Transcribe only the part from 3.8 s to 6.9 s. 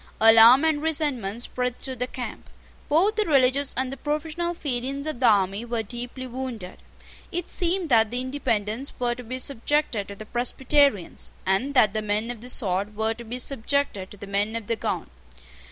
the professional feelings of the army were deeply wounded.